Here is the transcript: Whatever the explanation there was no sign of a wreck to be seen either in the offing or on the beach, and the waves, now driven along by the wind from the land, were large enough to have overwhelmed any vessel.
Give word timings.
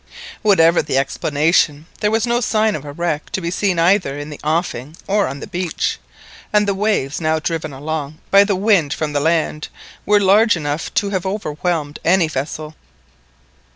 Whatever 0.41 0.81
the 0.81 0.97
explanation 0.97 1.85
there 1.99 2.09
was 2.09 2.25
no 2.25 2.39
sign 2.41 2.75
of 2.75 2.83
a 2.85 2.91
wreck 2.91 3.29
to 3.33 3.39
be 3.39 3.51
seen 3.51 3.77
either 3.77 4.17
in 4.17 4.31
the 4.31 4.39
offing 4.43 4.97
or 5.05 5.27
on 5.27 5.41
the 5.41 5.45
beach, 5.45 5.99
and 6.51 6.67
the 6.67 6.73
waves, 6.73 7.21
now 7.21 7.37
driven 7.37 7.71
along 7.71 8.17
by 8.31 8.43
the 8.43 8.55
wind 8.55 8.95
from 8.95 9.13
the 9.13 9.19
land, 9.19 9.67
were 10.03 10.19
large 10.19 10.57
enough 10.57 10.91
to 10.95 11.11
have 11.11 11.27
overwhelmed 11.27 11.99
any 12.03 12.27
vessel. 12.27 12.73